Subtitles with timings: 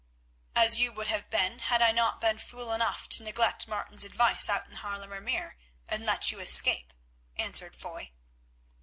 [0.55, 4.49] "As you would have been had I not been fool enough to neglect Martin's advice
[4.49, 6.91] out in the Haarlemer Meer and let you escape,"
[7.37, 8.11] answered Foy.